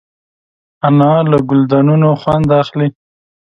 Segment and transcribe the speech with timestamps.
[0.87, 2.87] انا له ګلدانونو خوند اخلي